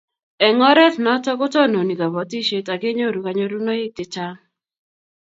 Eng' 0.45 0.63
oret 0.69 0.95
notok 1.03 1.37
ko 1.39 1.45
tononi 1.53 1.93
kabatishet 1.99 2.67
akenyoru 2.75 3.19
kanyorunoik 3.25 3.91
che 3.95 4.03
chang' 4.13 4.41